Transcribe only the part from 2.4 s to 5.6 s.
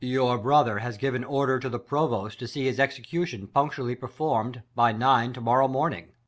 see hLs execution punctually Perform'd, by nine to